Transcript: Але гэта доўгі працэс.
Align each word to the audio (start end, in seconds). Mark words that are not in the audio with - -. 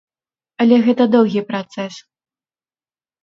Але 0.63 0.75
гэта 0.85 1.03
доўгі 1.15 1.41
працэс. 1.51 1.93